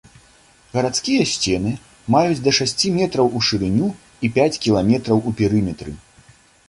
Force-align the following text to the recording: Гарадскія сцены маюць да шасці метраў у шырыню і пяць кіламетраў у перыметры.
Гарадскія 0.75 1.25
сцены 1.31 1.73
маюць 2.15 2.41
да 2.47 2.51
шасці 2.59 2.87
метраў 2.99 3.25
у 3.41 3.43
шырыню 3.49 3.93
і 4.25 4.33
пяць 4.39 4.59
кіламетраў 4.65 5.17
у 5.31 5.39
перыметры. 5.43 5.91